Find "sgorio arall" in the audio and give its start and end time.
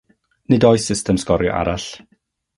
1.25-1.87